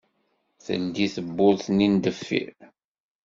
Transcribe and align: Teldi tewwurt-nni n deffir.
Teldi 0.65 1.07
tewwurt-nni 1.13 1.87
n 1.93 1.95
deffir. 2.03 2.53